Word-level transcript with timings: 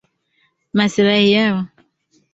maslahi 0.77 1.25
yao 1.33 1.57